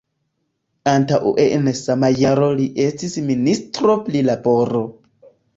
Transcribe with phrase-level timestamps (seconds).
[0.91, 4.87] Antaŭe en sama jaro li estis ministro pri laboro.